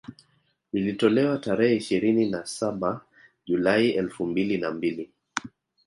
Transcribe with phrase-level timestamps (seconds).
[0.73, 3.01] Lililotolewa tarehe ishirini na saba
[3.45, 5.09] Julai elfu mbili na mbili